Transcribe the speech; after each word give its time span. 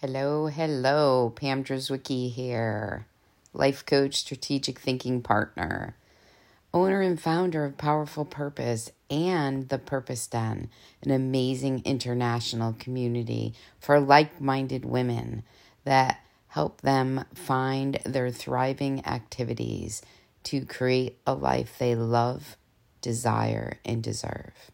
Hello, 0.00 0.48
hello. 0.48 1.32
Pam 1.34 1.62
Drzwicki 1.62 2.30
here, 2.30 3.06
life 3.54 3.86
coach, 3.86 4.16
strategic 4.16 4.78
thinking 4.78 5.22
partner, 5.22 5.94
owner 6.74 7.00
and 7.00 7.18
founder 7.18 7.64
of 7.64 7.78
Powerful 7.78 8.24
Purpose 8.24 8.90
and 9.08 9.68
The 9.68 9.78
Purpose 9.78 10.26
Den, 10.26 10.68
an 11.02 11.12
amazing 11.12 11.80
international 11.84 12.74
community 12.74 13.54
for 13.78 14.00
like 14.00 14.40
minded 14.40 14.84
women 14.84 15.44
that 15.84 16.20
help 16.48 16.80
them 16.80 17.24
find 17.32 18.00
their 18.04 18.30
thriving 18.30 19.06
activities 19.06 20.02
to 20.42 20.66
create 20.66 21.18
a 21.24 21.34
life 21.34 21.76
they 21.78 21.94
love, 21.94 22.56
desire, 23.00 23.78
and 23.84 24.02
deserve. 24.02 24.72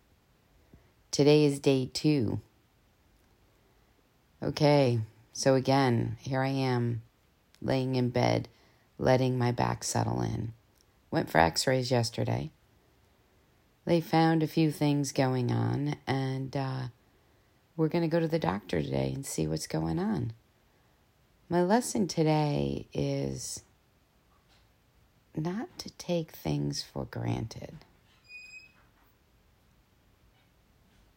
Today 1.10 1.44
is 1.44 1.60
day 1.60 1.90
two. 1.92 2.40
Okay, 4.42 5.00
so 5.34 5.54
again, 5.54 6.16
here 6.20 6.40
I 6.40 6.48
am, 6.48 7.02
laying 7.60 7.94
in 7.94 8.08
bed, 8.08 8.48
letting 8.98 9.36
my 9.36 9.52
back 9.52 9.84
settle 9.84 10.22
in. 10.22 10.54
Went 11.10 11.28
for 11.28 11.38
x 11.38 11.66
rays 11.66 11.90
yesterday. 11.90 12.50
They 13.84 14.00
found 14.00 14.42
a 14.42 14.46
few 14.46 14.70
things 14.70 15.12
going 15.12 15.52
on, 15.52 15.96
and 16.06 16.56
uh, 16.56 16.82
we're 17.76 17.88
going 17.88 18.02
to 18.02 18.08
go 18.08 18.20
to 18.20 18.28
the 18.28 18.38
doctor 18.38 18.82
today 18.82 19.12
and 19.14 19.26
see 19.26 19.46
what's 19.46 19.66
going 19.66 19.98
on. 19.98 20.32
My 21.50 21.62
lesson 21.62 22.08
today 22.08 22.86
is 22.94 23.62
not 25.36 25.68
to 25.78 25.90
take 25.90 26.32
things 26.32 26.82
for 26.82 27.04
granted. 27.04 27.78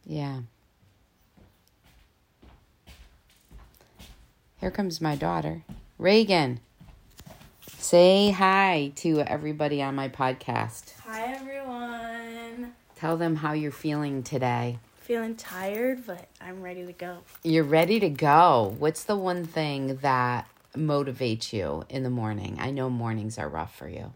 Yeah. 0.06 0.42
Here 4.64 4.72
comes 4.72 5.02
my 5.02 5.18
daughter, 5.18 5.64
Raygan. 6.00 6.60
Say 7.80 8.32
hi 8.32 8.94
to 8.96 9.20
everybody 9.20 9.82
on 9.82 9.94
my 9.94 10.08
podcast. 10.08 10.94
Hi 11.02 11.34
everyone. 11.34 12.74
Tell 12.96 13.18
them 13.18 13.36
how 13.36 13.52
you're 13.52 13.74
feeling 13.74 14.24
today. 14.24 14.80
Feeling 15.02 15.36
tired, 15.36 16.08
but 16.08 16.30
I'm 16.40 16.62
ready 16.62 16.86
to 16.86 16.94
go. 16.94 17.18
You're 17.44 17.66
ready 17.66 18.00
to 18.00 18.08
go. 18.08 18.74
What's 18.80 19.04
the 19.04 19.18
one 19.18 19.44
thing 19.44 19.98
that 19.98 20.48
motivates 20.78 21.52
you 21.52 21.84
in 21.90 22.04
the 22.04 22.10
morning? 22.10 22.56
I 22.58 22.72
know 22.72 22.90
mornings 22.90 23.38
are 23.38 23.50
rough 23.50 23.76
for 23.76 23.90
you. 23.90 24.14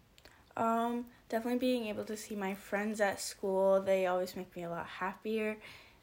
Um, 0.55 1.07
definitely 1.27 1.59
being 1.59 1.87
able 1.87 2.05
to 2.05 2.15
see 2.15 2.37
my 2.37 2.55
friends 2.55 3.01
at 3.01 3.19
school. 3.19 3.81
They 3.81 4.05
always 4.05 4.33
make 4.37 4.55
me 4.55 4.63
a 4.63 4.69
lot 4.69 4.87
happier 4.87 5.57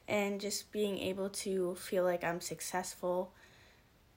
and 0.06 0.38
just 0.38 0.70
being 0.70 0.98
able 0.98 1.30
to 1.30 1.76
feel 1.76 2.04
like 2.04 2.22
I'm 2.22 2.42
successful 2.42 3.32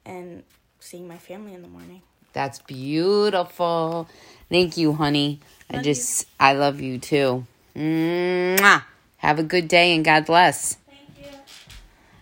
and 0.08 0.44
seeing 0.80 1.08
my 1.08 1.18
family 1.18 1.54
in 1.54 1.62
the 1.62 1.68
morning. 1.68 2.02
That's 2.34 2.60
beautiful. 2.60 4.08
Thank 4.50 4.78
you, 4.78 4.94
honey. 4.94 5.40
Love 5.72 5.80
I 5.80 5.84
just, 5.84 6.22
you. 6.22 6.28
I 6.40 6.54
love 6.54 6.80
you 6.80 6.98
too. 6.98 7.46
Mwah. 7.76 8.84
Have 9.18 9.40
a 9.40 9.44
good 9.44 9.68
day 9.68 9.96
and 9.96 10.06
God 10.06 10.26
bless. 10.26 10.76
Thank 10.76 11.32
you. 11.32 11.38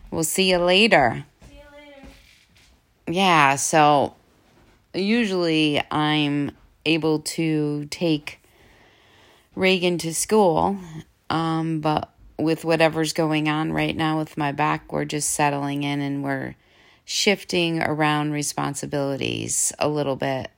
We'll 0.10 0.24
see 0.24 0.50
you 0.50 0.58
later. 0.58 1.26
See 1.48 1.56
you 1.56 1.62
later. 1.78 2.08
Yeah, 3.08 3.56
so 3.56 4.16
usually 4.94 5.82
I'm 5.92 6.52
able 6.86 7.20
to 7.20 7.86
take 7.92 8.40
Raygan 9.56 10.00
to 10.00 10.14
school, 10.14 10.78
um, 11.30 11.82
but 11.82 12.10
with 12.38 12.66
whatever's 12.66 13.14
going 13.14 13.48
on 13.48 13.72
right 13.72 13.96
now 13.96 14.18
with 14.18 14.38
my 14.38 14.52
back, 14.52 14.92
we're 14.92 15.06
just 15.06 15.32
settling 15.32 15.84
in 15.84 16.02
and 16.02 16.24
we're 16.24 16.56
shifting 17.06 17.82
around 17.82 18.32
responsibilities 18.32 19.72
a 19.80 19.88
little 19.88 20.16
bit. 20.16 20.50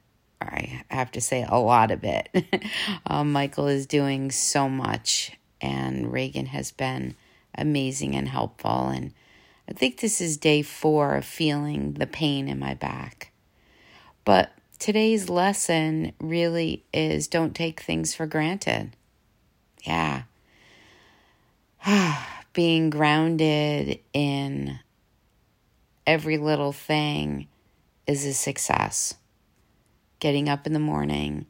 I 0.42 0.84
have 0.90 1.12
to 1.12 1.22
say 1.22 1.46
a 1.48 1.58
lot 1.58 1.92
of 1.92 2.04
it. 2.04 2.30
um, 3.06 3.32
Michael 3.32 3.68
is 3.68 3.86
doing 3.86 4.32
so 4.32 4.70
much, 4.70 5.32
and 5.60 6.06
Raygan 6.08 6.48
has 6.48 6.72
been 6.72 7.16
amazing 7.56 8.16
and 8.16 8.30
helpful. 8.30 8.88
And 8.88 9.14
I 9.70 9.74
think 9.74 10.00
this 10.00 10.22
is 10.22 10.38
day 10.38 10.62
four 10.62 11.16
of 11.16 11.26
feeling 11.26 11.94
the 11.94 12.08
pain 12.08 12.48
in 12.48 12.60
my 12.60 12.76
back. 12.76 13.32
But 14.24 14.52
today's 14.80 15.30
lesson 15.30 16.14
really 16.20 16.86
is 16.94 17.28
don't 17.28 17.56
take 17.56 17.82
things 17.82 18.14
for 18.14 18.26
granted. 18.26 18.96
Yeah. 19.84 20.24
Being 22.54 22.90
grounded 22.90 24.00
in 24.14 24.80
every 26.08 26.38
little 26.38 26.72
thing 26.72 27.48
is 28.08 28.26
a 28.26 28.34
success. 28.34 29.16
Getting 30.20 30.48
up 30.48 30.66
in 30.66 30.74
the 30.74 30.80
morning 30.80 31.46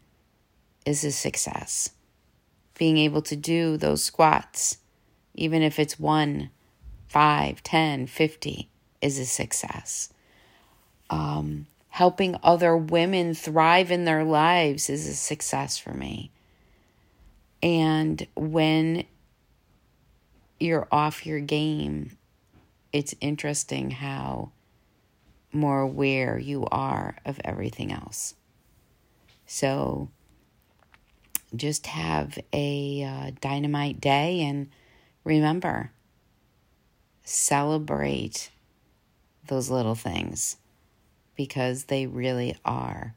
is 0.86 1.04
a 1.04 1.12
success. 1.12 1.92
Being 2.78 2.98
able 2.98 3.22
to 3.22 3.36
do 3.36 3.78
those 3.78 4.04
squats, 4.04 4.80
even 5.36 5.62
if 5.62 5.80
it's 5.80 6.00
one, 6.00 6.50
five, 7.08 7.64
ten, 7.64 8.08
fifty, 8.08 8.70
is 9.02 9.20
a 9.20 9.26
success. 9.26 10.12
Um, 11.10 11.68
helping 11.90 12.36
other 12.44 12.76
women 12.76 13.34
thrive 13.36 13.92
in 13.92 14.06
their 14.06 14.24
lives 14.24 14.90
is 14.90 15.08
a 15.08 15.16
success 15.16 15.78
for 15.78 15.94
me. 15.94 16.32
And 17.62 18.28
when 18.36 19.06
you're 20.60 20.88
off 20.92 21.26
your 21.26 21.40
game 21.40 22.17
it's 22.92 23.16
interesting 23.22 23.92
how 23.92 24.52
more 25.52 25.82
aware 25.82 26.38
you 26.38 26.66
are 26.72 27.18
of 27.26 27.40
everything 27.44 27.92
else. 27.92 28.36
So 29.46 30.10
just 31.56 31.88
have 31.88 32.38
a 32.54 33.04
uh, 33.04 33.32
dynamite 33.42 34.02
day 34.02 34.42
and 34.42 34.70
remember, 35.24 35.92
celebrate 37.24 38.52
those 39.48 39.70
little 39.70 39.96
things 39.96 40.58
because 41.36 41.86
they 41.86 42.06
really 42.06 42.56
are 42.66 43.16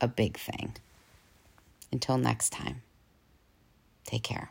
a 0.00 0.08
big 0.08 0.36
thing. 0.36 0.76
Until 1.90 2.18
next 2.18 2.50
time, 2.50 2.82
take 4.04 4.22
care. 4.22 4.50